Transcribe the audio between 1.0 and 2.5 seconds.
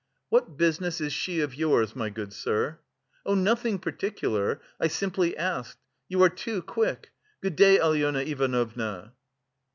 she of yours, my good